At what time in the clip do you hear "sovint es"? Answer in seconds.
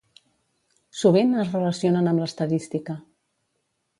1.01-1.51